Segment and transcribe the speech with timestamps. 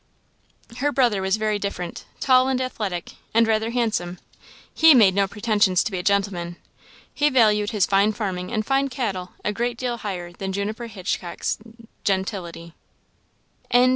[0.77, 4.17] Her brother was very different; tall and athletic, and rather handsome,
[4.73, 6.55] he made no pretensions to be a gentleman.
[7.13, 11.59] He valued his fine farming and fine cattle a great deal higher than Juniper Hitchcock's
[12.03, 12.73] gentility.
[13.71, 13.89] CHAPTER XXV.